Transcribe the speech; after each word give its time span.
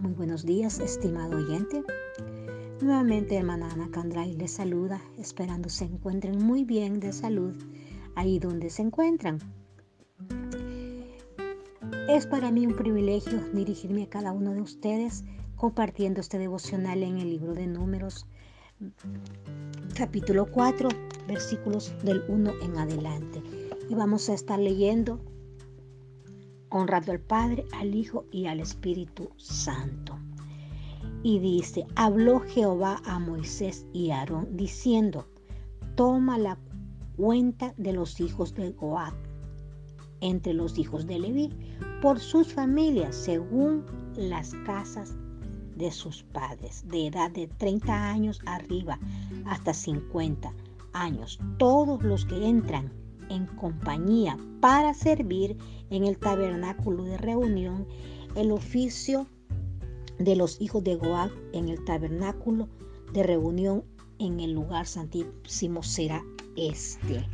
muy 0.00 0.12
buenos 0.12 0.46
días, 0.46 0.80
estimado 0.80 1.36
oyente. 1.36 1.84
Nuevamente, 2.80 3.36
hermana 3.36 3.70
Ana 3.70 3.90
Candray 3.90 4.34
les 4.34 4.52
saluda, 4.52 5.02
esperando 5.18 5.68
se 5.68 5.84
encuentren 5.84 6.42
muy 6.42 6.64
bien 6.64 7.00
de 7.00 7.12
salud 7.12 7.54
ahí 8.16 8.38
donde 8.38 8.70
se 8.70 8.80
encuentran. 8.80 9.38
Es 12.08 12.26
para 12.26 12.50
mí 12.50 12.66
un 12.66 12.76
privilegio 12.76 13.40
dirigirme 13.52 14.04
a 14.04 14.08
cada 14.08 14.32
uno 14.32 14.54
de 14.54 14.62
ustedes 14.62 15.24
compartiendo 15.56 16.20
este 16.20 16.38
devocional 16.38 17.02
en 17.02 17.18
el 17.18 17.28
libro 17.28 17.52
de 17.52 17.66
Números, 17.66 18.26
capítulo 19.94 20.46
4, 20.50 20.88
versículos 21.28 21.92
del 22.02 22.24
1 22.26 22.52
en 22.62 22.78
adelante. 22.78 23.42
Y 23.90 23.94
vamos 23.94 24.30
a 24.30 24.34
estar 24.34 24.58
leyendo 24.58 25.20
honrando 26.70 27.12
al 27.12 27.20
Padre, 27.20 27.66
al 27.72 27.94
Hijo 27.94 28.24
y 28.30 28.46
al 28.46 28.60
Espíritu 28.60 29.30
Santo. 29.36 30.18
Y 31.22 31.38
dice, 31.38 31.86
habló 31.96 32.40
Jehová 32.40 33.02
a 33.04 33.18
Moisés 33.18 33.86
y 33.92 34.10
Aarón 34.10 34.56
diciendo, 34.56 35.26
toma 35.96 36.38
la 36.38 36.58
cuenta 37.16 37.74
de 37.76 37.92
los 37.92 38.20
hijos 38.20 38.54
de 38.54 38.70
Goat 38.70 39.14
entre 40.20 40.54
los 40.54 40.78
hijos 40.78 41.06
de 41.06 41.18
Leví 41.18 41.50
por 42.00 42.20
sus 42.20 42.52
familias 42.52 43.14
según 43.14 43.84
las 44.16 44.54
casas 44.64 45.14
de 45.76 45.90
sus 45.90 46.22
padres, 46.22 46.86
de 46.88 47.06
edad 47.06 47.30
de 47.30 47.48
30 47.48 48.10
años 48.10 48.40
arriba 48.46 48.98
hasta 49.46 49.72
50 49.74 50.52
años. 50.92 51.38
Todos 51.58 52.02
los 52.02 52.24
que 52.26 52.46
entran 52.46 52.92
en 53.30 53.46
compañía 53.46 54.36
para 54.60 54.92
servir 54.92 55.56
en 55.88 56.04
el 56.04 56.18
tabernáculo 56.18 57.04
de 57.04 57.16
reunión, 57.16 57.86
el 58.34 58.52
oficio 58.52 59.26
de 60.18 60.36
los 60.36 60.60
hijos 60.60 60.84
de 60.84 60.96
Goag 60.96 61.30
en 61.52 61.68
el 61.68 61.82
tabernáculo 61.84 62.68
de 63.12 63.22
reunión 63.22 63.84
en 64.18 64.40
el 64.40 64.52
lugar 64.52 64.86
santísimo 64.86 65.82
será 65.82 66.22
este. 66.56 67.26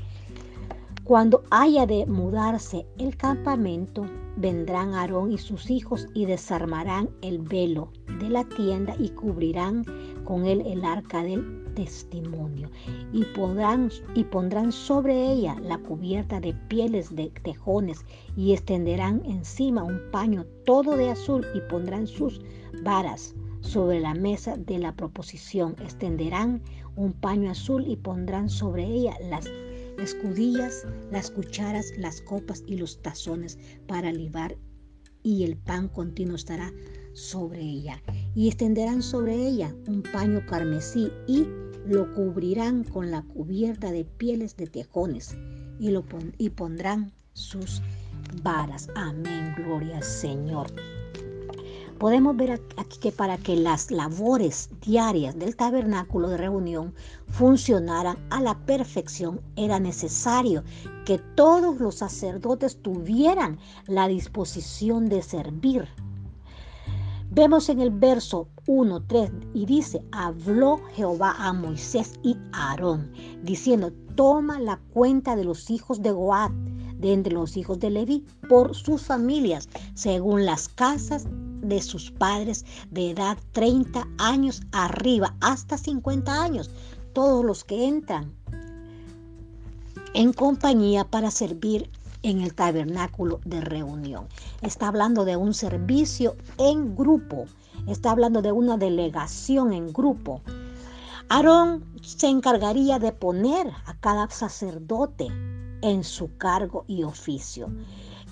Cuando 1.04 1.44
haya 1.50 1.86
de 1.86 2.04
mudarse 2.06 2.86
el 2.98 3.16
campamento, 3.16 4.06
vendrán 4.36 4.94
Aarón 4.94 5.30
y 5.32 5.38
sus 5.38 5.70
hijos 5.70 6.08
y 6.14 6.26
desarmarán 6.26 7.10
el 7.22 7.38
velo 7.38 7.92
de 8.20 8.28
la 8.28 8.44
tienda 8.44 8.96
y 8.98 9.10
cubrirán 9.10 9.84
con 10.24 10.46
él 10.46 10.62
el 10.66 10.84
arca 10.84 11.22
del 11.22 11.65
testimonio 11.76 12.70
y, 13.12 13.22
podrán, 13.36 13.90
y 14.14 14.24
pondrán 14.24 14.72
sobre 14.72 15.30
ella 15.30 15.56
la 15.60 15.78
cubierta 15.78 16.40
de 16.40 16.54
pieles 16.68 17.14
de 17.14 17.30
tejones 17.44 18.04
y 18.36 18.52
extenderán 18.52 19.22
encima 19.26 19.84
un 19.84 20.00
paño 20.10 20.44
todo 20.64 20.96
de 20.96 21.10
azul 21.10 21.46
y 21.54 21.60
pondrán 21.70 22.06
sus 22.08 22.40
varas 22.82 23.36
sobre 23.60 24.00
la 24.00 24.14
mesa 24.14 24.56
de 24.56 24.78
la 24.78 24.96
proposición. 24.96 25.76
Extenderán 25.80 26.62
un 26.96 27.12
paño 27.12 27.50
azul 27.50 27.84
y 27.86 27.96
pondrán 27.96 28.48
sobre 28.48 28.84
ella 28.84 29.14
las 29.30 29.46
escudillas, 29.98 30.86
las 31.12 31.30
cucharas, 31.30 31.92
las 31.98 32.22
copas 32.22 32.64
y 32.66 32.76
los 32.76 33.00
tazones 33.02 33.58
para 33.86 34.10
libar 34.12 34.56
y 35.22 35.42
el 35.42 35.56
pan 35.56 35.88
continuo 35.88 36.36
estará 36.36 36.72
sobre 37.12 37.60
ella. 37.60 38.00
Y 38.34 38.46
extenderán 38.46 39.02
sobre 39.02 39.34
ella 39.34 39.74
un 39.88 40.02
paño 40.02 40.40
carmesí 40.46 41.10
y 41.26 41.46
lo 41.88 42.12
cubrirán 42.14 42.84
con 42.84 43.10
la 43.10 43.22
cubierta 43.22 43.92
de 43.92 44.04
pieles 44.04 44.56
de 44.56 44.66
tejones 44.66 45.36
y, 45.78 45.90
lo 45.90 46.04
y 46.38 46.50
pondrán 46.50 47.12
sus 47.32 47.82
varas. 48.42 48.88
Amén, 48.94 49.54
gloria 49.56 49.98
al 49.98 50.02
Señor. 50.02 50.66
Podemos 51.98 52.36
ver 52.36 52.60
aquí 52.76 52.98
que 53.00 53.10
para 53.10 53.38
que 53.38 53.56
las 53.56 53.90
labores 53.90 54.68
diarias 54.82 55.38
del 55.38 55.56
tabernáculo 55.56 56.28
de 56.28 56.36
reunión 56.36 56.92
funcionaran 57.28 58.18
a 58.28 58.42
la 58.42 58.58
perfección 58.66 59.40
era 59.56 59.80
necesario 59.80 60.62
que 61.06 61.18
todos 61.36 61.80
los 61.80 61.94
sacerdotes 61.94 62.82
tuvieran 62.82 63.58
la 63.86 64.08
disposición 64.08 65.08
de 65.08 65.22
servir 65.22 65.88
Vemos 67.36 67.68
en 67.68 67.82
el 67.82 67.90
verso 67.90 68.48
1, 68.66 69.02
3 69.08 69.30
y 69.52 69.66
dice, 69.66 70.02
habló 70.10 70.80
Jehová 70.94 71.34
a 71.38 71.52
Moisés 71.52 72.18
y 72.22 72.34
a 72.54 72.70
Aarón, 72.70 73.12
diciendo, 73.42 73.92
toma 74.14 74.58
la 74.58 74.78
cuenta 74.94 75.36
de 75.36 75.44
los 75.44 75.68
hijos 75.68 76.00
de 76.00 76.12
Goat, 76.12 76.50
de 76.98 77.12
entre 77.12 77.34
los 77.34 77.58
hijos 77.58 77.78
de 77.78 77.90
Leví, 77.90 78.24
por 78.48 78.74
sus 78.74 79.02
familias, 79.02 79.68
según 79.92 80.46
las 80.46 80.70
casas 80.70 81.26
de 81.60 81.82
sus 81.82 82.10
padres 82.10 82.64
de 82.90 83.10
edad 83.10 83.36
30 83.52 84.08
años 84.16 84.62
arriba, 84.72 85.36
hasta 85.42 85.76
50 85.76 86.42
años, 86.42 86.70
todos 87.12 87.44
los 87.44 87.64
que 87.64 87.86
entran 87.86 88.32
en 90.14 90.32
compañía 90.32 91.04
para 91.04 91.30
servir 91.30 91.90
en 92.26 92.40
el 92.40 92.54
tabernáculo 92.54 93.40
de 93.44 93.60
reunión. 93.60 94.26
Está 94.60 94.88
hablando 94.88 95.24
de 95.24 95.36
un 95.36 95.54
servicio 95.54 96.34
en 96.58 96.96
grupo. 96.96 97.44
Está 97.86 98.10
hablando 98.10 98.42
de 98.42 98.50
una 98.50 98.76
delegación 98.76 99.72
en 99.72 99.92
grupo. 99.92 100.42
Aarón 101.28 101.84
se 102.02 102.26
encargaría 102.26 102.98
de 102.98 103.12
poner 103.12 103.68
a 103.68 103.94
cada 104.00 104.28
sacerdote 104.28 105.28
en 105.82 106.02
su 106.02 106.36
cargo 106.36 106.84
y 106.88 107.04
oficio. 107.04 107.68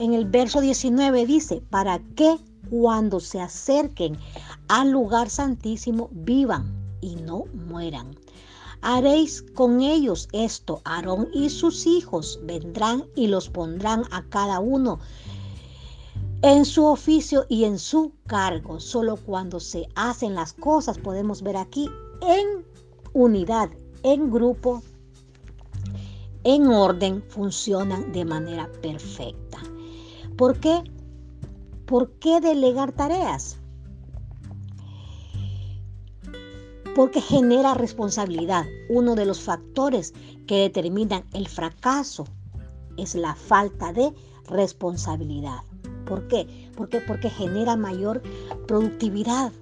En 0.00 0.12
el 0.12 0.24
verso 0.24 0.60
19 0.60 1.24
dice, 1.24 1.62
para 1.70 2.00
que 2.16 2.36
cuando 2.68 3.20
se 3.20 3.40
acerquen 3.40 4.18
al 4.66 4.90
lugar 4.90 5.30
santísimo 5.30 6.08
vivan 6.10 6.64
y 7.00 7.14
no 7.14 7.44
mueran. 7.68 8.16
Haréis 8.86 9.40
con 9.40 9.80
ellos 9.80 10.28
esto. 10.32 10.82
Aarón 10.84 11.28
y 11.32 11.48
sus 11.48 11.86
hijos 11.86 12.38
vendrán 12.42 13.06
y 13.16 13.28
los 13.28 13.48
pondrán 13.48 14.04
a 14.10 14.22
cada 14.28 14.60
uno 14.60 15.00
en 16.42 16.66
su 16.66 16.84
oficio 16.84 17.46
y 17.48 17.64
en 17.64 17.78
su 17.78 18.12
cargo. 18.26 18.78
Solo 18.80 19.16
cuando 19.16 19.58
se 19.58 19.88
hacen 19.94 20.34
las 20.34 20.52
cosas 20.52 20.98
podemos 20.98 21.40
ver 21.40 21.56
aquí 21.56 21.88
en 22.20 22.66
unidad, 23.14 23.70
en 24.02 24.30
grupo, 24.30 24.82
en 26.42 26.66
orden, 26.66 27.24
funcionan 27.28 28.12
de 28.12 28.26
manera 28.26 28.70
perfecta. 28.82 29.62
¿Por 30.36 30.60
qué? 30.60 30.84
¿Por 31.86 32.10
qué 32.18 32.38
delegar 32.42 32.92
tareas? 32.92 33.56
Porque 36.94 37.20
genera 37.20 37.74
responsabilidad. 37.74 38.64
Uno 38.88 39.14
de 39.14 39.26
los 39.26 39.40
factores 39.40 40.14
que 40.46 40.60
determinan 40.60 41.24
el 41.32 41.48
fracaso 41.48 42.24
es 42.96 43.14
la 43.14 43.34
falta 43.34 43.92
de 43.92 44.14
responsabilidad. 44.48 45.60
¿Por 46.06 46.28
qué? 46.28 46.70
Porque, 46.76 47.00
porque 47.00 47.30
genera 47.30 47.76
mayor 47.76 48.22
productividad. 48.66 49.52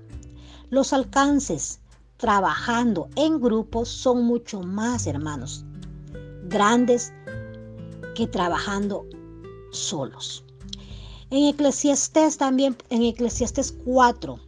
Los 0.70 0.92
alcances 0.92 1.80
trabajando 2.16 3.08
en 3.16 3.40
grupos 3.40 3.88
son 3.88 4.24
mucho 4.24 4.60
más, 4.60 5.06
hermanos, 5.06 5.64
grandes 6.48 7.12
que 8.14 8.26
trabajando 8.26 9.06
solos. 9.70 10.44
En 11.30 11.44
Eclesiastés 11.44 12.36
también, 12.36 12.76
en 12.90 13.02
Eclesiastés 13.02 13.72
4, 13.84 14.38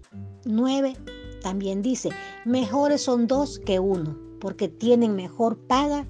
9 0.45 0.97
también 1.43 1.83
dice, 1.83 2.11
mejores 2.45 3.03
son 3.03 3.27
dos 3.27 3.59
que 3.59 3.79
uno, 3.79 4.17
porque 4.41 4.69
tienen 4.69 5.17
mejor 5.17 5.57
paga 5.67 6.07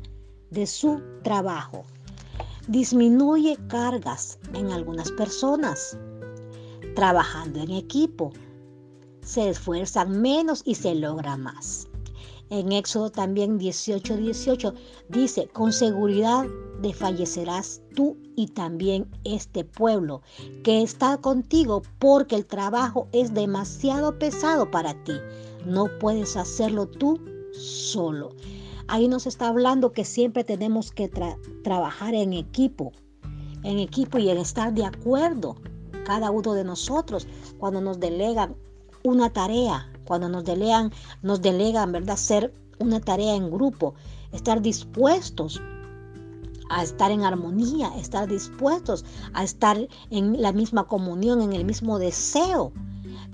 de 0.50 0.66
su 0.66 1.02
trabajo. 1.22 1.84
Disminuye 2.68 3.58
cargas 3.68 4.38
en 4.54 4.72
algunas 4.72 5.10
personas. 5.12 5.98
Trabajando 6.94 7.60
en 7.60 7.70
equipo, 7.70 8.32
se 9.22 9.50
esfuerzan 9.50 10.20
menos 10.20 10.62
y 10.64 10.74
se 10.74 10.94
logra 10.94 11.36
más. 11.36 11.88
En 12.50 12.72
Éxodo 12.72 13.10
también 13.10 13.58
18, 13.58 14.16
18 14.16 14.74
dice, 15.08 15.48
con 15.48 15.72
seguridad 15.72 16.46
desfallecerás 16.80 17.80
tú 17.96 18.18
y 18.36 18.48
también 18.48 19.10
este 19.24 19.64
pueblo 19.64 20.20
que 20.62 20.82
está 20.82 21.16
contigo 21.18 21.82
porque 21.98 22.36
el 22.36 22.46
trabajo 22.46 23.08
es 23.12 23.32
demasiado 23.32 24.18
pesado 24.18 24.70
para 24.70 24.94
ti. 25.04 25.14
No 25.64 25.86
puedes 25.98 26.36
hacerlo 26.36 26.86
tú 26.86 27.20
solo. 27.52 28.34
Ahí 28.86 29.08
nos 29.08 29.26
está 29.26 29.48
hablando 29.48 29.92
que 29.92 30.04
siempre 30.04 30.44
tenemos 30.44 30.90
que 30.90 31.10
trabajar 31.62 32.14
en 32.14 32.32
equipo, 32.34 32.92
en 33.62 33.78
equipo 33.78 34.18
y 34.18 34.28
en 34.28 34.38
estar 34.38 34.74
de 34.74 34.84
acuerdo 34.84 35.56
cada 36.04 36.30
uno 36.30 36.52
de 36.52 36.64
nosotros 36.64 37.26
cuando 37.58 37.80
nos 37.80 37.98
delegan 37.98 38.56
una 39.02 39.30
tarea, 39.30 39.90
cuando 40.04 40.28
nos 40.28 40.44
delegan, 40.44 40.92
nos 41.22 41.40
delegan, 41.40 41.92
¿verdad? 41.92 42.16
Ser 42.16 42.52
una 42.78 43.00
tarea 43.00 43.34
en 43.34 43.50
grupo, 43.50 43.94
estar 44.32 44.60
dispuestos 44.60 45.60
a 46.70 46.82
estar 46.82 47.10
en 47.10 47.22
armonía, 47.22 47.94
estar 47.96 48.28
dispuestos 48.28 49.04
a 49.32 49.44
estar 49.44 49.88
en 50.10 50.40
la 50.40 50.52
misma 50.52 50.84
comunión, 50.84 51.40
en 51.42 51.52
el 51.52 51.64
mismo 51.64 51.98
deseo, 51.98 52.72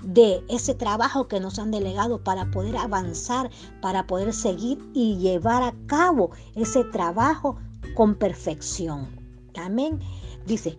de 0.03 0.43
ese 0.49 0.73
trabajo 0.73 1.27
que 1.27 1.39
nos 1.39 1.59
han 1.59 1.71
delegado 1.71 2.23
para 2.23 2.49
poder 2.51 2.77
avanzar, 2.77 3.49
para 3.81 4.07
poder 4.07 4.33
seguir 4.33 4.79
y 4.93 5.17
llevar 5.17 5.63
a 5.63 5.73
cabo 5.87 6.31
ese 6.55 6.83
trabajo 6.85 7.57
con 7.95 8.15
perfección. 8.15 9.07
Amén. 9.55 9.99
Dice, 10.45 10.77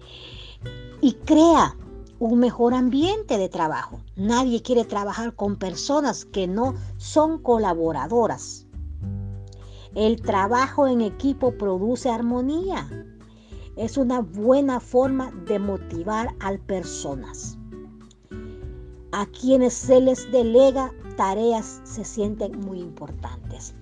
y 1.00 1.12
crea 1.14 1.76
un 2.18 2.38
mejor 2.38 2.74
ambiente 2.74 3.38
de 3.38 3.48
trabajo. 3.48 4.00
Nadie 4.16 4.62
quiere 4.62 4.84
trabajar 4.84 5.34
con 5.34 5.56
personas 5.56 6.24
que 6.24 6.46
no 6.46 6.74
son 6.96 7.42
colaboradoras. 7.42 8.66
El 9.94 10.22
trabajo 10.22 10.86
en 10.86 11.00
equipo 11.00 11.52
produce 11.58 12.08
armonía. 12.10 12.88
Es 13.76 13.96
una 13.96 14.20
buena 14.20 14.80
forma 14.80 15.32
de 15.46 15.58
motivar 15.58 16.28
a 16.40 16.52
personas. 16.66 17.58
A 19.12 19.26
quienes 19.26 19.74
se 19.74 20.00
les 20.00 20.32
delega 20.32 20.90
tareas 21.18 21.82
se 21.84 22.02
sienten 22.02 22.58
muy 22.60 22.80
importantes. 22.80 23.74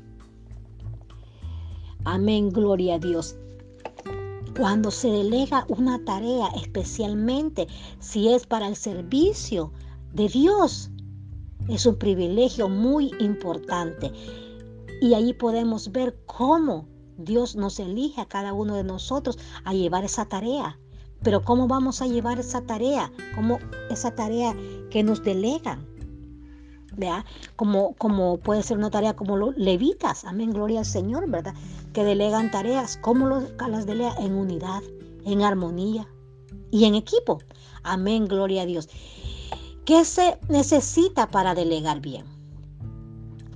Amén, 2.05 2.51
gloria 2.51 2.97
a 2.97 2.99
Dios. 2.99 3.37
Cuando 4.59 4.91
se 4.91 5.09
delega 5.09 5.67
una 5.69 6.05
tarea, 6.05 6.49
especialmente 6.61 7.69
si 8.01 8.33
es 8.33 8.45
para 8.45 8.67
el 8.67 8.75
servicio 8.75 9.73
de 10.13 10.29
Dios, 10.29 10.91
es 11.69 11.87
un 11.87 11.97
privilegio 11.97 12.69
muy 12.69 13.13
importante. 13.21 14.11
Y 15.01 15.15
ahí 15.15 15.33
podemos 15.33 15.93
ver 15.93 16.19
cómo 16.27 16.89
Dios 17.19 17.55
nos 17.55 17.79
elige 17.79 18.21
a 18.21 18.27
cada 18.27 18.53
uno 18.53 18.75
de 18.75 18.83
nosotros 18.83 19.39
a 19.65 19.75
llevar 19.75 20.05
esa 20.05 20.25
tarea. 20.25 20.80
Pero 21.23 21.43
¿cómo 21.43 21.69
vamos 21.69 22.01
a 22.01 22.07
llevar 22.07 22.39
esa 22.39 22.63
tarea? 22.63 23.13
¿Cómo 23.35 23.59
esa 23.91 24.15
tarea 24.15 24.55
que 24.91 25.03
nos 25.03 25.23
delegan? 25.23 25.87
¿Vea? 26.97 27.25
Como, 27.57 27.95
como 27.95 28.39
puede 28.39 28.63
ser 28.63 28.79
una 28.79 28.91
tarea 28.91 29.15
como 29.15 29.37
los 29.37 29.57
levitas, 29.57 30.25
amén, 30.25 30.53
gloria 30.53 30.81
al 30.81 30.87
Señor, 30.87 31.29
¿verdad? 31.31 31.55
Que 31.93 32.05
delegan 32.05 32.51
tareas, 32.51 32.97
¿cómo 32.97 33.29
las 33.29 33.87
delega? 33.87 34.15
En 34.19 34.35
unidad, 34.35 34.83
en 35.25 35.43
armonía 35.43 36.09
y 36.71 36.85
en 36.85 36.95
equipo. 36.95 37.39
Amén, 37.83 38.27
gloria 38.27 38.63
a 38.63 38.67
Dios. 38.67 38.89
¿Qué 39.85 40.05
se 40.05 40.39
necesita 40.49 41.31
para 41.31 41.55
delegar 41.55 42.01
bien? 42.01 42.25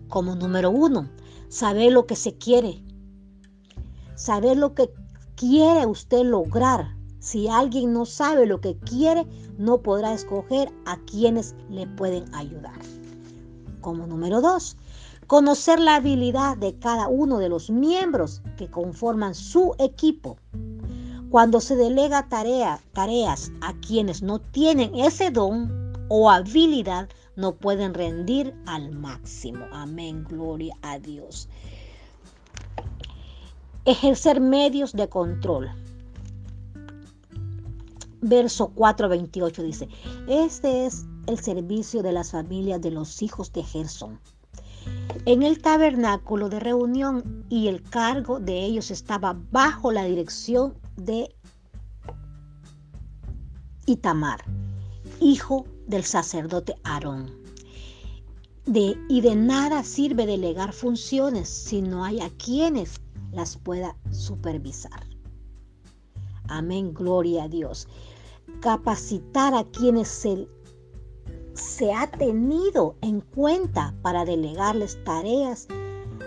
Como 0.08 0.34
número 0.37 0.70
uno, 0.70 1.08
saber 1.49 1.93
lo 1.93 2.06
que 2.06 2.17
se 2.17 2.37
quiere, 2.37 2.82
saber 4.14 4.56
lo 4.56 4.75
que 4.75 4.90
quiere 5.34 5.87
usted 5.87 6.25
lograr. 6.25 6.94
Si 7.24 7.48
alguien 7.48 7.94
no 7.94 8.04
sabe 8.04 8.44
lo 8.44 8.60
que 8.60 8.76
quiere, 8.80 9.26
no 9.56 9.80
podrá 9.80 10.12
escoger 10.12 10.70
a 10.84 10.98
quienes 11.06 11.54
le 11.70 11.86
pueden 11.86 12.26
ayudar. 12.34 12.78
Como 13.80 14.06
número 14.06 14.42
dos, 14.42 14.76
conocer 15.26 15.80
la 15.80 15.94
habilidad 15.94 16.58
de 16.58 16.78
cada 16.78 17.08
uno 17.08 17.38
de 17.38 17.48
los 17.48 17.70
miembros 17.70 18.42
que 18.58 18.70
conforman 18.70 19.34
su 19.34 19.74
equipo. 19.78 20.36
Cuando 21.30 21.62
se 21.62 21.76
delega 21.76 22.28
tareas 22.28 23.52
a 23.62 23.72
quienes 23.80 24.22
no 24.22 24.38
tienen 24.38 24.94
ese 24.94 25.30
don 25.30 25.94
o 26.10 26.30
habilidad, 26.30 27.08
no 27.36 27.54
pueden 27.54 27.94
rendir 27.94 28.54
al 28.66 28.90
máximo. 28.90 29.64
Amén, 29.72 30.26
gloria 30.28 30.76
a 30.82 30.98
Dios. 30.98 31.48
Ejercer 33.86 34.42
medios 34.42 34.92
de 34.92 35.08
control. 35.08 35.70
Verso 38.26 38.72
4:28 38.74 39.62
dice, 39.62 39.86
este 40.28 40.86
es 40.86 41.04
el 41.26 41.38
servicio 41.38 42.02
de 42.02 42.12
las 42.12 42.30
familias 42.30 42.80
de 42.80 42.90
los 42.90 43.20
hijos 43.20 43.52
de 43.52 43.62
Gerson. 43.62 44.18
En 45.26 45.42
el 45.42 45.60
tabernáculo 45.60 46.48
de 46.48 46.58
reunión 46.58 47.44
y 47.50 47.68
el 47.68 47.82
cargo 47.82 48.40
de 48.40 48.64
ellos 48.64 48.90
estaba 48.90 49.38
bajo 49.52 49.92
la 49.92 50.04
dirección 50.04 50.72
de 50.96 51.34
Itamar, 53.84 54.42
hijo 55.20 55.66
del 55.86 56.04
sacerdote 56.04 56.76
Aarón. 56.82 57.30
De, 58.64 58.96
y 59.10 59.20
de 59.20 59.36
nada 59.36 59.84
sirve 59.84 60.24
delegar 60.24 60.72
funciones 60.72 61.50
si 61.50 61.82
no 61.82 62.02
hay 62.06 62.20
a 62.20 62.30
quienes 62.30 63.02
las 63.32 63.58
pueda 63.58 63.94
supervisar. 64.10 65.06
Amén, 66.48 66.94
gloria 66.94 67.44
a 67.44 67.48
Dios. 67.48 67.88
Capacitar 68.60 69.54
a 69.54 69.64
quienes 69.64 70.08
se, 70.08 70.48
se 71.54 71.92
ha 71.92 72.10
tenido 72.10 72.96
en 73.02 73.20
cuenta 73.20 73.94
para 74.02 74.24
delegarles 74.24 75.02
tareas 75.04 75.68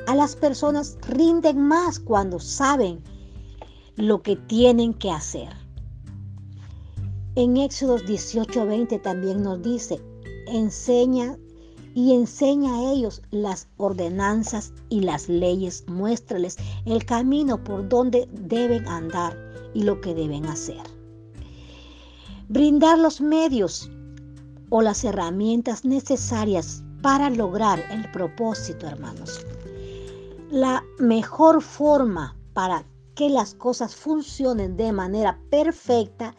a 0.07 0.15
las 0.15 0.35
personas 0.35 0.97
rinden 1.07 1.59
más 1.59 1.99
cuando 1.99 2.39
saben 2.39 3.03
lo 3.95 4.21
que 4.21 4.35
tienen 4.35 4.93
que 4.93 5.11
hacer. 5.11 5.49
En 7.35 7.57
Éxodos 7.57 8.03
18:20 8.05 9.01
también 9.01 9.43
nos 9.43 9.61
dice, 9.61 10.01
enseña 10.47 11.37
y 11.93 12.13
enseña 12.13 12.75
a 12.75 12.91
ellos 12.93 13.21
las 13.31 13.67
ordenanzas 13.77 14.71
y 14.89 15.01
las 15.01 15.29
leyes, 15.29 15.83
muéstrales 15.87 16.57
el 16.85 17.05
camino 17.05 17.63
por 17.63 17.89
donde 17.89 18.29
deben 18.31 18.87
andar 18.87 19.35
y 19.73 19.83
lo 19.83 19.99
que 19.99 20.13
deben 20.13 20.45
hacer. 20.45 20.96
Brindar 22.49 22.97
los 22.97 23.19
medios 23.19 23.91
o 24.69 24.81
las 24.81 25.03
herramientas 25.03 25.83
necesarias 25.83 26.81
para 27.01 27.29
lograr 27.29 27.83
el 27.91 28.09
propósito, 28.11 28.87
hermanos. 28.87 29.45
La 30.49 30.81
mejor 30.97 31.61
forma 31.61 32.37
para 32.53 32.85
que 33.15 33.29
las 33.29 33.53
cosas 33.53 33.95
funcionen 33.95 34.77
de 34.77 34.93
manera 34.93 35.37
perfecta 35.49 36.35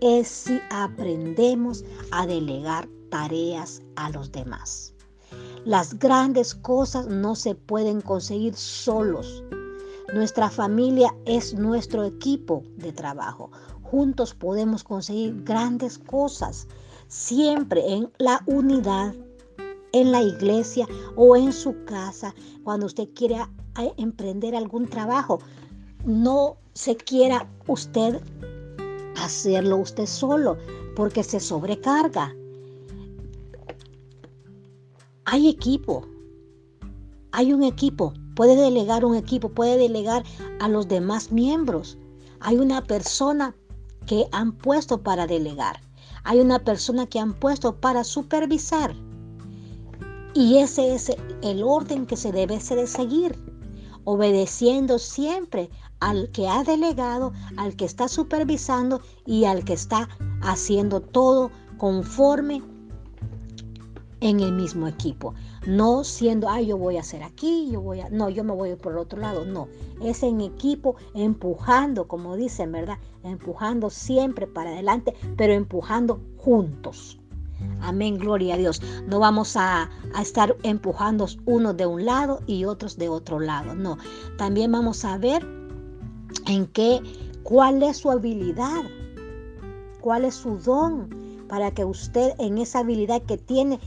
es 0.00 0.28
si 0.28 0.60
aprendemos 0.70 1.84
a 2.12 2.24
delegar 2.26 2.88
tareas 3.10 3.82
a 3.96 4.10
los 4.10 4.30
demás. 4.30 4.94
Las 5.64 5.98
grandes 5.98 6.54
cosas 6.54 7.08
no 7.08 7.34
se 7.34 7.56
pueden 7.56 8.00
conseguir 8.00 8.54
solos. 8.54 9.42
Nuestra 10.14 10.50
familia 10.50 11.12
es 11.24 11.54
nuestro 11.54 12.04
equipo 12.04 12.62
de 12.76 12.92
trabajo. 12.92 13.50
Juntos 13.90 14.34
podemos 14.34 14.84
conseguir 14.84 15.42
grandes 15.42 15.98
cosas, 15.98 16.68
siempre 17.08 17.92
en 17.92 18.10
la 18.18 18.42
unidad, 18.46 19.14
en 19.92 20.12
la 20.12 20.22
iglesia 20.22 20.86
o 21.16 21.36
en 21.36 21.52
su 21.52 21.84
casa, 21.84 22.34
cuando 22.62 22.86
usted 22.86 23.08
quiera 23.14 23.50
emprender 23.96 24.54
algún 24.54 24.86
trabajo. 24.86 25.40
No 26.04 26.56
se 26.72 26.96
quiera 26.96 27.50
usted 27.66 28.20
hacerlo 29.16 29.78
usted 29.78 30.06
solo 30.06 30.56
porque 30.94 31.24
se 31.24 31.40
sobrecarga. 31.40 32.34
Hay 35.24 35.48
equipo, 35.48 36.06
hay 37.32 37.52
un 37.52 37.62
equipo, 37.62 38.14
puede 38.34 38.56
delegar 38.56 39.04
un 39.04 39.16
equipo, 39.16 39.48
puede 39.48 39.76
delegar 39.76 40.24
a 40.60 40.68
los 40.68 40.88
demás 40.88 41.30
miembros. 41.30 41.98
Hay 42.40 42.56
una 42.56 42.82
persona 42.84 43.54
que 44.10 44.26
han 44.32 44.50
puesto 44.50 45.04
para 45.04 45.28
delegar. 45.28 45.80
Hay 46.24 46.40
una 46.40 46.58
persona 46.58 47.06
que 47.06 47.20
han 47.20 47.32
puesto 47.32 47.76
para 47.80 48.02
supervisar. 48.02 48.92
Y 50.34 50.56
ese 50.56 50.96
es 50.96 51.12
el 51.42 51.62
orden 51.62 52.06
que 52.06 52.16
se 52.16 52.32
debe 52.32 52.58
de 52.58 52.88
seguir, 52.88 53.38
obedeciendo 54.02 54.98
siempre 54.98 55.70
al 56.00 56.28
que 56.32 56.48
ha 56.48 56.64
delegado, 56.64 57.32
al 57.56 57.76
que 57.76 57.84
está 57.84 58.08
supervisando 58.08 59.00
y 59.26 59.44
al 59.44 59.64
que 59.64 59.74
está 59.74 60.08
haciendo 60.42 61.00
todo 61.00 61.52
conforme 61.78 62.64
en 64.20 64.40
el 64.40 64.52
mismo 64.52 64.86
equipo. 64.86 65.34
No 65.66 66.04
siendo, 66.04 66.48
ay, 66.48 66.66
yo 66.66 66.78
voy 66.78 66.96
a 66.96 67.00
hacer 67.00 67.22
aquí, 67.22 67.68
yo 67.70 67.80
voy 67.80 68.00
a, 68.00 68.08
no, 68.10 68.28
yo 68.28 68.44
me 68.44 68.52
voy 68.52 68.74
por 68.76 68.92
el 68.92 68.98
otro 68.98 69.20
lado. 69.20 69.44
No, 69.44 69.68
es 70.02 70.22
en 70.22 70.40
equipo 70.40 70.96
empujando, 71.14 72.06
como 72.06 72.36
dicen, 72.36 72.72
¿verdad? 72.72 72.98
Empujando 73.22 73.90
siempre 73.90 74.46
para 74.46 74.70
adelante, 74.70 75.14
pero 75.36 75.52
empujando 75.52 76.20
juntos. 76.36 77.20
Amén, 77.82 78.18
gloria 78.18 78.54
a 78.54 78.58
Dios. 78.58 78.80
No 79.06 79.18
vamos 79.18 79.56
a, 79.56 79.90
estar 80.20 80.56
empujando 80.62 81.26
unos 81.44 81.76
de 81.76 81.86
un 81.86 82.04
lado 82.04 82.40
y 82.46 82.64
otros 82.64 82.96
de 82.96 83.08
otro 83.08 83.40
lado. 83.40 83.74
No, 83.74 83.98
también 84.38 84.72
vamos 84.72 85.04
a 85.04 85.18
ver 85.18 85.46
en 86.46 86.66
qué, 86.68 87.00
cuál 87.42 87.82
es 87.82 87.98
su 87.98 88.10
habilidad, 88.10 88.82
cuál 90.00 90.24
es 90.24 90.34
su 90.34 90.56
don, 90.58 91.08
para 91.48 91.70
que 91.72 91.84
usted 91.84 92.32
en 92.38 92.58
esa 92.58 92.78
habilidad 92.78 93.22
que 93.22 93.36
tiene 93.36 93.80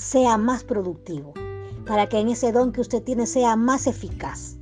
sea 0.00 0.38
más 0.38 0.64
productivo, 0.64 1.34
para 1.86 2.08
que 2.08 2.18
en 2.18 2.28
ese 2.28 2.52
don 2.52 2.72
que 2.72 2.80
usted 2.80 3.02
tiene 3.02 3.26
sea 3.26 3.54
más 3.54 3.86
eficaz. 3.86 4.56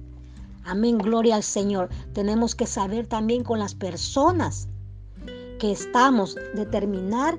Amén, 0.64 0.98
gloria 0.98 1.36
al 1.36 1.44
Señor. 1.44 1.88
Tenemos 2.12 2.54
que 2.54 2.66
saber 2.66 3.06
también 3.06 3.44
con 3.44 3.58
las 3.58 3.74
personas 3.74 4.68
que 5.58 5.70
estamos 5.70 6.36
determinar 6.54 7.38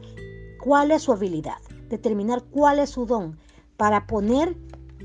cuál 0.64 0.92
es 0.92 1.04
su 1.04 1.12
habilidad, 1.12 1.58
determinar 1.90 2.44
cuál 2.44 2.80
es 2.80 2.92
su 2.92 3.06
don, 3.06 3.38
para 3.78 4.08
poner 4.08 4.58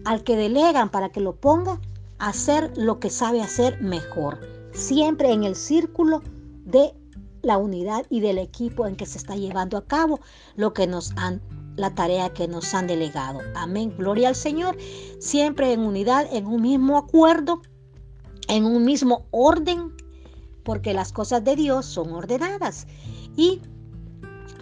al 0.05 0.23
que 0.23 0.37
delegan, 0.37 0.91
para 0.91 1.11
que 1.11 1.21
lo 1.21 1.37
ponga 1.37 1.81
a 2.19 2.29
hacer 2.29 2.73
lo 2.77 3.01
que 3.01 3.11
sabe 3.11 3.43
hacer 3.43 3.81
mejor, 3.83 4.41
siempre 4.73 5.33
en 5.33 5.45
el 5.45 5.57
círculo 5.57 6.23
de 6.65 6.95
la 7.43 7.59
unidad 7.59 8.07
y 8.09 8.21
del 8.21 8.39
equipo 8.39 8.87
en 8.87 8.97
que 8.97 9.07
se 9.07 9.19
está 9.19 9.37
llevando 9.37 9.77
a 9.77 9.85
cabo 9.85 10.21
lo 10.57 10.73
que 10.73 10.87
nos 10.87 11.13
han 11.17 11.43
la 11.77 11.95
tarea 11.95 12.33
que 12.33 12.49
nos 12.49 12.75
han 12.75 12.87
delegado. 12.87 13.41
Amén. 13.55 13.95
Gloria 13.97 14.29
al 14.29 14.37
Señor. 14.37 14.77
Siempre 15.19 15.73
en 15.73 15.81
unidad, 15.81 16.27
en 16.33 16.47
un 16.47 16.63
mismo 16.63 16.99
acuerdo, 16.99 17.63
en 18.49 18.65
un 18.65 18.85
mismo 18.85 19.27
orden, 19.31 19.95
porque 20.65 20.95
las 20.95 21.13
cosas 21.13 21.45
de 21.45 21.57
Dios 21.57 21.87
son 21.87 22.13
ordenadas. 22.13 22.87
Y 23.37 23.61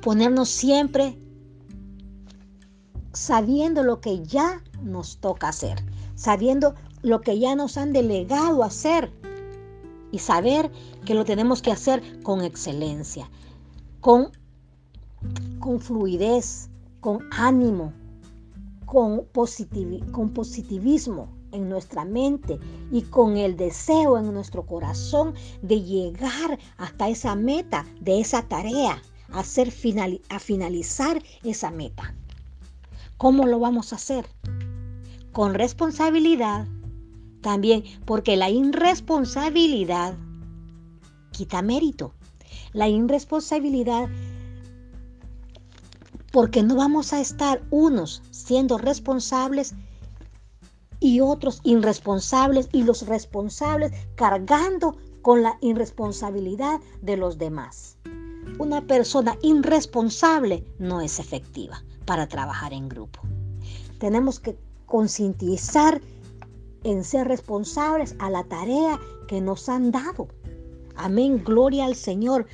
ponernos 0.02 0.48
siempre 0.48 1.18
sabiendo 3.12 3.82
lo 3.82 4.00
que 4.00 4.22
ya 4.24 4.62
nos 4.82 5.18
toca 5.18 5.48
hacer, 5.48 5.84
sabiendo 6.14 6.74
lo 7.02 7.20
que 7.20 7.38
ya 7.38 7.54
nos 7.54 7.76
han 7.76 7.92
delegado 7.92 8.64
hacer 8.64 9.12
y 10.10 10.18
saber 10.18 10.70
que 11.04 11.14
lo 11.14 11.24
tenemos 11.24 11.62
que 11.62 11.72
hacer 11.72 12.22
con 12.22 12.42
excelencia, 12.42 13.30
con, 14.00 14.30
con 15.58 15.80
fluidez, 15.80 16.70
con 17.02 17.18
ánimo, 17.32 17.92
con, 18.86 19.26
positivismo 19.32 21.28
en 21.50 21.68
nuestra 21.68 22.04
mente 22.04 22.60
y 22.92 23.02
con 23.02 23.36
el 23.36 23.56
deseo 23.56 24.16
en 24.16 24.32
nuestro 24.32 24.64
corazón 24.64 25.34
de 25.62 25.82
llegar 25.82 26.60
hasta 26.78 27.08
esa 27.08 27.34
meta 27.34 27.84
de 28.00 28.20
esa 28.20 28.42
tarea, 28.42 29.02
a, 29.32 29.40
a 29.40 30.38
finalizar 30.38 31.22
esa 31.42 31.72
meta. 31.72 32.14
¿Cómo 33.18 33.46
lo 33.46 33.58
vamos 33.58 33.92
a 33.92 33.96
hacer? 33.96 34.24
Con 35.32 35.54
responsabilidad, 35.54 36.68
también 37.40 37.82
porque 38.04 38.36
la 38.36 38.48
irresponsabilidad 38.48 40.14
quita 41.32 41.62
mérito. 41.62 42.14
La 42.72 42.88
irresponsabilidad 42.88 44.08
porque 46.32 46.62
no 46.62 46.76
vamos 46.76 47.12
a 47.12 47.20
estar 47.20 47.62
unos 47.70 48.22
siendo 48.30 48.78
responsables 48.78 49.74
y 50.98 51.20
otros 51.20 51.60
irresponsables 51.64 52.68
y 52.72 52.84
los 52.84 53.06
responsables 53.06 53.92
cargando 54.14 54.96
con 55.20 55.42
la 55.42 55.58
irresponsabilidad 55.60 56.80
de 57.00 57.16
los 57.16 57.38
demás. 57.38 57.96
Una 58.58 58.86
persona 58.86 59.36
irresponsable 59.42 60.64
no 60.78 61.00
es 61.00 61.18
efectiva 61.18 61.82
para 62.06 62.26
trabajar 62.26 62.72
en 62.72 62.88
grupo. 62.88 63.20
Tenemos 63.98 64.40
que 64.40 64.56
concientizar 64.86 66.00
en 66.84 67.04
ser 67.04 67.28
responsables 67.28 68.16
a 68.18 68.30
la 68.30 68.44
tarea 68.44 68.98
que 69.28 69.40
nos 69.40 69.68
han 69.68 69.90
dado. 69.90 70.28
Amén, 70.96 71.42
gloria 71.44 71.86
al 71.86 71.94
Señor. 71.94 72.46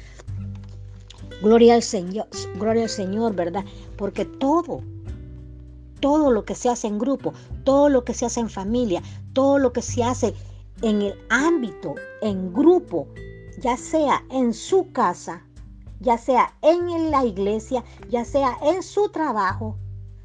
Gloria 1.43 1.75
al 1.75 1.83
Señor, 1.83 2.27
gloria 2.59 2.83
al 2.85 2.89
Señor, 2.89 3.35
¿verdad? 3.35 3.65
Porque 3.97 4.25
todo, 4.25 4.83
todo 6.01 6.33
lo 6.33 6.45
que 6.45 6.55
se 6.55 6.69
hace 6.69 6.89
en 6.89 6.99
grupo, 6.99 7.33
todo 7.65 7.89
lo 7.89 8.05
que 8.05 8.15
se 8.15 8.27
hace 8.27 8.41
en 8.41 8.51
familia, 8.51 9.03
todo 9.33 9.59
lo 9.59 9.73
que 9.73 9.83
se 9.83 10.03
hace 10.03 10.35
en 10.83 11.03
el 11.03 11.15
ámbito, 11.29 11.95
en 12.23 12.53
grupo, 12.53 13.07
ya 13.61 13.77
sea 13.77 14.25
en 14.31 14.53
su 14.53 14.91
casa, 14.93 15.45
ya 16.01 16.19
sea 16.19 16.55
en 16.63 17.11
la 17.11 17.25
iglesia, 17.25 17.85
ya 18.11 18.25
sea 18.25 18.57
en 18.63 18.83
su 18.83 19.09
trabajo, 19.09 19.77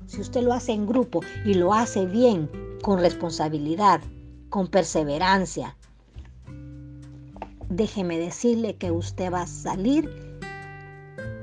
si 0.08 0.22
usted 0.22 0.41
lo 0.41 0.53
hace 0.53 0.74
en 0.74 0.88
grupo 0.88 1.22
y 1.46 1.53
lo 1.53 1.74
hace 1.74 2.05
bien, 2.05 2.50
con 2.82 3.00
responsabilidad, 3.00 4.01
con 4.50 4.67
perseverancia, 4.67 5.77
déjeme 7.70 8.20
decirle 8.20 8.75
que 8.75 8.91
usted 8.91 9.32
va 9.32 9.43
a 9.43 9.48
salir 9.48 10.23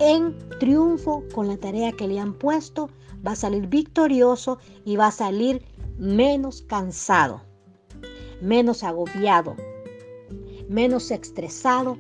en 0.00 0.36
triunfo 0.58 1.22
con 1.32 1.46
la 1.46 1.58
tarea 1.58 1.92
que 1.92 2.08
le 2.08 2.18
han 2.18 2.32
puesto, 2.32 2.88
va 3.24 3.32
a 3.32 3.36
salir 3.36 3.68
victorioso 3.68 4.58
y 4.84 4.96
va 4.96 5.08
a 5.08 5.12
salir 5.12 5.62
menos 5.98 6.62
cansado, 6.62 7.42
menos 8.40 8.82
agobiado, 8.82 9.56
menos 10.68 11.10
estresado 11.10 11.98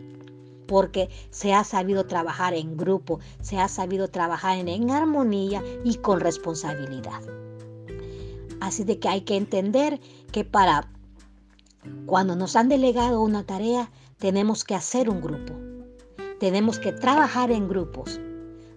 porque 0.66 1.10
se 1.30 1.52
ha 1.52 1.62
sabido 1.62 2.06
trabajar 2.06 2.54
en 2.54 2.76
grupo, 2.76 3.20
se 3.42 3.58
ha 3.58 3.68
sabido 3.68 4.08
trabajar 4.08 4.56
en, 4.56 4.90
armonía 4.90 5.62
y 5.84 5.96
con 5.96 6.20
responsabilidad. 6.20 7.20
Así 8.60 8.84
de 8.84 8.98
que 8.98 9.08
hay 9.08 9.22
que 9.22 9.36
entender 9.36 10.00
que 10.32 10.44
para 10.44 10.90
cuando 12.06 12.34
nos 12.36 12.56
han 12.56 12.68
delegado 12.68 13.20
una 13.20 13.44
tarea, 13.44 13.90
tenemos 14.18 14.64
que 14.64 14.74
hacer 14.74 15.10
un 15.10 15.20
grupo. 15.20 15.69
Tenemos 16.40 16.78
que 16.78 16.92
trabajar 16.92 17.52
en 17.52 17.68
grupos. 17.68 18.18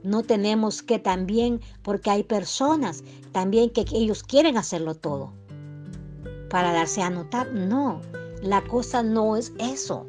No 0.04 0.22
tenemos 0.22 0.84
que 0.84 1.00
también, 1.00 1.62
porque 1.82 2.12
hay 2.12 2.24
personas 2.24 3.04
también 3.32 3.70
que 3.72 3.86
ellos 3.94 4.22
quieren 4.22 4.58
hacerlo 4.58 4.96
todo 4.96 5.32
para 6.50 6.74
darse 6.74 7.02
a 7.02 7.10
notar. 7.10 7.52
No, 7.52 8.02
la 8.42 8.62
cosa 8.66 9.02
no 9.02 9.38
es 9.38 9.54
eso. 9.58 10.06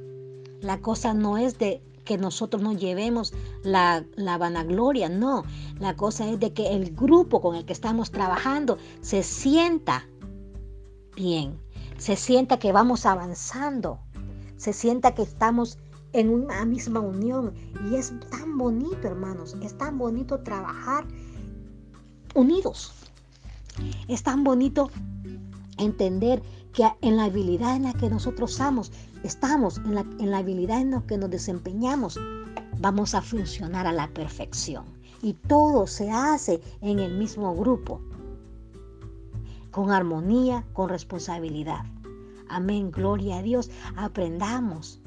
La 0.61 0.81
cosa 0.81 1.15
no 1.15 1.39
es 1.39 1.57
de 1.59 1.81
que 2.05 2.19
nosotros 2.19 2.61
nos 2.61 2.77
llevemos 2.77 3.33
la, 3.63 4.05
la, 4.17 4.37
vanagloria, 4.37 5.09
no. 5.09 5.45
La 5.79 5.95
cosa 5.97 6.29
es 6.29 6.41
de 6.41 6.53
que 6.53 6.75
el 6.75 6.95
grupo 6.95 7.41
con 7.41 7.55
el 7.55 7.65
que 7.65 7.73
estamos 7.73 8.11
trabajando 8.11 8.79
se 9.01 9.23
sienta 9.23 10.07
bien, 11.17 11.59
se 11.97 12.17
sienta 12.17 12.59
que 12.59 12.73
vamos 12.73 13.07
avanzando, 13.07 14.01
se 14.57 14.73
sienta 14.73 15.15
que 15.15 15.23
estamos 15.23 15.79
en 16.15 16.31
una 16.31 16.65
misma 16.65 17.01
unión. 17.01 17.53
Y 17.91 17.97
es 17.97 18.13
tan 18.31 18.57
bonito, 18.57 19.07
hermanos, 19.07 19.55
es 19.61 19.77
tan 19.77 19.99
bonito 19.99 20.41
trabajar 20.41 21.07
unidos. 22.35 22.95
Es 24.09 24.23
tan 24.23 24.45
bonito 24.45 24.91
entender 25.77 26.43
que 26.73 26.89
en 27.03 27.17
la 27.17 27.25
habilidad 27.25 27.77
en 27.77 27.83
la 27.83 27.93
que 27.93 28.09
nosotros 28.09 28.55
somos, 28.55 28.91
estamos, 29.23 29.79
en 29.79 29.97
la, 29.97 30.07
en 30.19 30.31
la 30.31 30.39
habilidad 30.39 30.81
en 30.81 30.93
la 30.93 31.03
que 31.03 31.19
nos 31.19 31.31
desempeñamos, 31.31 32.19
vamos 32.79 33.15
a 33.15 33.21
funcionar 33.21 33.87
a 33.87 33.93
la 33.93 34.09
perfección. 34.09 34.85
Y 35.23 35.35
todo 35.35 35.87
se 35.87 36.11
hace 36.11 36.61
en 36.81 36.99
el 37.01 37.17
mismo 37.17 37.55
grupo, 37.57 38.01
con 39.71 39.91
armonía, 39.91 40.65
con 40.73 40.89
responsabilidad. 40.89 41.85
Amén, 42.49 42.93
gloria 42.93 43.39
a 43.39 43.43
Dios. 43.43 43.71
Aprendamos 43.97 45.01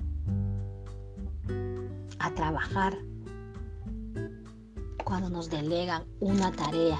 a 2.28 2.36
trabajar 2.36 2.98
cuando 5.04 5.30
nos 5.30 5.50
delegan 5.50 6.04
una 6.20 6.52
tarea, 6.52 7.00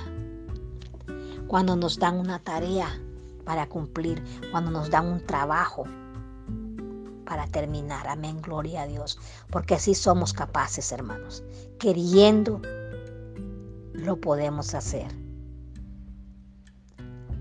cuando 1.48 1.76
nos 1.76 2.00
dan 2.00 2.18
una 2.18 2.40
tarea 2.40 2.88
para 3.44 3.68
cumplir, 3.68 4.24
cuando 4.52 4.72
nos 4.72 4.90
dan 4.90 5.08
un 5.08 5.26
trabajo 5.26 5.84
para 7.26 7.46
terminar. 7.48 8.08
Amén, 8.08 8.42
gloria 8.42 8.84
a 8.84 8.88
Dios. 8.88 9.20
Porque 9.52 9.76
así 9.76 9.94
somos 9.94 10.32
capaces, 10.32 10.92
hermanos. 10.94 11.44
Queriendo, 11.78 12.62
lo 13.94 14.22
podemos 14.22 14.74
hacer. 14.74 15.12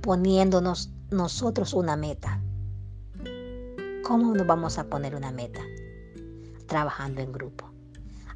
Poniéndonos 0.03 0.91
nosotros 1.11 1.73
una 1.73 1.97
meta. 1.97 2.41
¿Cómo 4.03 4.35
nos 4.35 4.47
vamos 4.47 4.79
a 4.79 4.85
poner 4.85 5.15
una 5.15 5.31
meta? 5.31 5.61
Trabajando 6.67 7.21
en 7.21 7.33
grupo. 7.33 7.76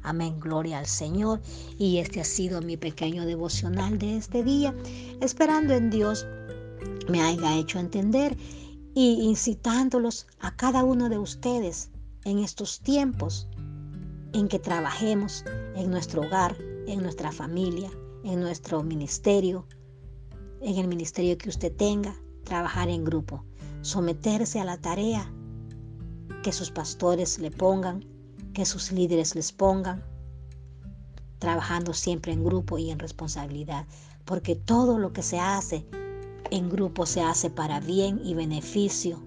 Amén, 0.03 0.39
gloria 0.39 0.79
al 0.79 0.87
Señor. 0.87 1.41
Y 1.77 1.97
este 1.97 2.21
ha 2.21 2.25
sido 2.25 2.61
mi 2.61 2.77
pequeño 2.77 3.25
devocional 3.25 3.97
de 3.97 4.17
este 4.17 4.43
día, 4.43 4.73
esperando 5.21 5.73
en 5.73 5.89
Dios 5.89 6.25
me 7.09 7.21
haya 7.21 7.57
hecho 7.57 7.79
entender 7.79 8.37
y 8.93 9.21
incitándolos 9.21 10.27
a 10.39 10.55
cada 10.55 10.83
uno 10.83 11.09
de 11.09 11.17
ustedes 11.17 11.89
en 12.25 12.39
estos 12.39 12.79
tiempos 12.81 13.47
en 14.33 14.47
que 14.47 14.59
trabajemos 14.59 15.43
en 15.75 15.91
nuestro 15.91 16.21
hogar, 16.21 16.55
en 16.87 17.01
nuestra 17.01 17.31
familia, 17.31 17.89
en 18.23 18.39
nuestro 18.39 18.83
ministerio, 18.83 19.65
en 20.61 20.77
el 20.77 20.87
ministerio 20.87 21.37
que 21.37 21.49
usted 21.49 21.75
tenga, 21.75 22.15
trabajar 22.43 22.89
en 22.89 23.03
grupo, 23.03 23.43
someterse 23.81 24.59
a 24.59 24.65
la 24.65 24.77
tarea 24.77 25.31
que 26.43 26.51
sus 26.51 26.71
pastores 26.71 27.39
le 27.39 27.51
pongan, 27.51 28.05
que 28.53 28.65
sus 28.65 28.91
líderes 28.91 29.35
les 29.35 29.51
pongan, 29.51 30.03
trabajando 31.39 31.93
siempre 31.93 32.31
en 32.31 32.43
grupo 32.43 32.77
y 32.77 32.91
en 32.91 32.99
responsabilidad, 32.99 33.85
porque 34.25 34.55
todo 34.55 34.99
lo 34.99 35.13
que 35.13 35.23
se 35.23 35.39
hace 35.39 35.85
en 36.51 36.69
grupo 36.69 37.05
se 37.05 37.21
hace 37.21 37.49
para 37.49 37.79
bien 37.79 38.21
y 38.23 38.33
beneficio 38.33 39.23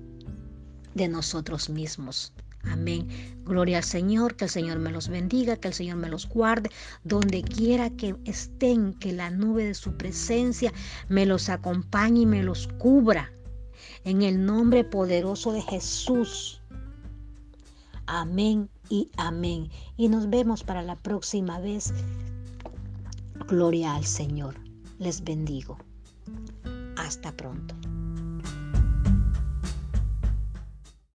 de 0.95 1.09
nosotros 1.09 1.69
mismos. 1.69 2.33
Amén. 2.71 3.09
Gloria 3.45 3.79
al 3.79 3.85
Señor, 3.85 4.37
que 4.37 4.45
el 4.45 4.51
Señor 4.51 4.79
me 4.79 4.91
los 4.91 5.09
bendiga, 5.09 5.57
que 5.57 5.69
el 5.69 5.75
Señor 5.75 5.97
me 5.97 6.09
los 6.09 6.29
guarde, 6.29 6.71
donde 7.03 7.43
quiera 7.43 7.91
que 7.91 8.17
estén, 8.25 8.95
que 8.95 9.13
la 9.13 9.31
nube 9.31 9.65
de 9.65 9.75
su 9.75 9.97
presencia 9.97 10.73
me 11.09 11.27
los 11.27 11.49
acompañe 11.49 12.23
y 12.23 12.27
me 12.27 12.43
los 12.43 12.69
cubra. 12.79 13.31
En 14.05 14.23
el 14.23 14.45
nombre 14.45 14.85
poderoso 14.85 15.53
de 15.53 15.63
Jesús. 15.63 16.63
Amén 18.07 18.71
y 18.89 19.11
amén. 19.17 19.71
Y 19.97 20.09
nos 20.09 20.29
vemos 20.31 20.63
para 20.63 20.83
la 20.83 20.97
próxima 20.97 21.59
vez. 21.61 21.93
Gloria 23.49 23.95
al 23.95 24.05
Señor. 24.05 24.55
Les 24.99 25.23
bendigo. 25.23 25.79
Hasta 26.97 27.33
pronto. 27.33 27.75